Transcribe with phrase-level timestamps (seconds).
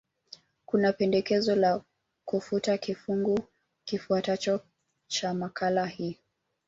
[0.65, 1.81] Kuna pendekezo la
[2.25, 3.39] kufuta kifungu
[3.85, 4.59] kifuatacho
[5.07, 6.17] cha makala hii